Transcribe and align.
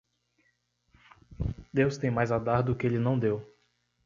Deus 1.71 1.95
tem 1.95 2.09
mais 2.09 2.31
a 2.31 2.39
dar 2.39 2.63
do 2.63 2.75
que 2.75 2.87
ele 2.87 2.97
não 2.97 3.19
deu. 3.19 3.47